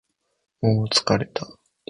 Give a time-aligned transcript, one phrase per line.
[0.61, 1.47] もう疲れた